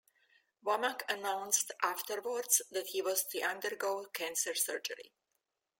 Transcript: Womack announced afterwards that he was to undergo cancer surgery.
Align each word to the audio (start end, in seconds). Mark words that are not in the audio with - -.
Womack 0.65 1.01
announced 1.09 1.73
afterwards 1.83 2.63
that 2.71 2.87
he 2.87 3.03
was 3.03 3.23
to 3.25 3.39
undergo 3.43 4.03
cancer 4.05 4.55
surgery. 4.55 5.11